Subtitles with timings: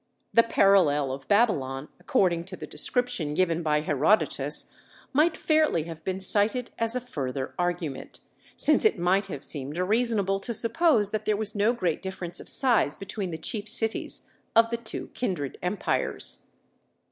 [0.33, 4.73] The parallel of Babylon, according to the description given by Herodotus,
[5.13, 8.19] might fairly have been cited as a further argument;
[8.57, 12.49] since it might have seemed reasonable to suppose that there was no great difference of
[12.49, 14.23] size between the chief cities
[14.55, 16.47] of the two kindred empires."